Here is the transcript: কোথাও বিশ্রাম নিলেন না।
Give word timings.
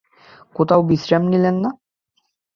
কোথাও 0.55 0.81
বিশ্রাম 0.83 1.23
নিলেন 1.23 1.55
না। 1.63 1.69